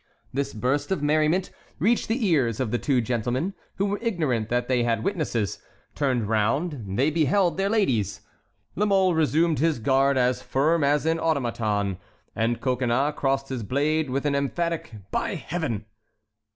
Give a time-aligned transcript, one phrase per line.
[0.33, 4.67] This burst of merriment reached the ears of the two gentlemen, who were ignorant that
[4.67, 5.59] they had witnesses;
[5.93, 8.21] turning round, they beheld their ladies.
[8.75, 11.99] La Mole resumed his guard as firm as an automaton,
[12.35, 15.85] and Coconnas crossed his blade with an emphatic "By Heaven!"